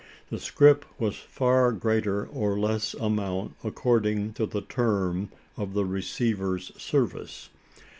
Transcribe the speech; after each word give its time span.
The 0.31 0.39
scrip 0.39 0.83
was 0.99 1.15
for 1.17 1.71
greater 1.73 2.25
or 2.25 2.57
less 2.57 2.95
amount, 2.95 3.53
according 3.63 4.33
to 4.33 4.47
the 4.47 4.61
term 4.63 5.29
of 5.55 5.75
the 5.75 5.85
receiver's 5.85 6.71
service. 6.75 7.49